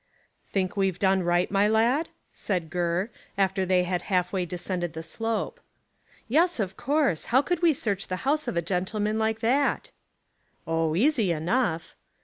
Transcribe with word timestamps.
"Think 0.47 0.75
we've 0.75 0.97
done 0.97 1.21
right, 1.21 1.51
my 1.51 1.67
lad?" 1.67 2.09
said 2.33 2.71
Gurr, 2.71 3.11
after 3.37 3.67
they 3.67 3.83
had 3.83 4.01
half 4.09 4.33
way 4.33 4.47
descended 4.47 4.93
the 4.93 5.03
slope. 5.03 5.59
"Yes, 6.27 6.59
of 6.59 6.75
course. 6.75 7.25
How 7.25 7.43
could 7.43 7.61
we 7.61 7.71
search 7.73 8.07
the 8.07 8.15
house 8.25 8.47
of 8.47 8.57
a 8.57 8.63
gentleman 8.63 9.19
like 9.19 9.41
that?" 9.41 9.91
"Oh, 10.65 10.95
easy 10.95 11.31
enough." 11.31 11.95